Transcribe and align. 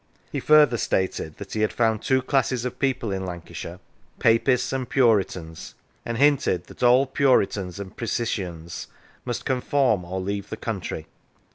He 0.31 0.39
further 0.39 0.77
stated 0.77 1.37
that 1.37 1.53
he 1.53 1.59
had 1.61 1.71
found 1.71 2.01
two 2.01 2.23
classes 2.23 2.65
of 2.65 2.79
people 2.79 3.11
in 3.11 3.23
Lancashire: 3.23 3.79
Papists 4.17 4.73
and 4.73 4.89
Puritans, 4.89 5.75
and 6.07 6.17
hinted 6.17 6.63
that" 6.63 6.81
all 6.81 7.05
Puritans 7.05 7.79
and 7.79 7.95
Pre 7.95 8.07
cisians" 8.07 8.87
must 9.25 9.45
conform 9.45 10.03
or 10.03 10.19
leave 10.19 10.49
the 10.49 10.57
country. 10.57 11.05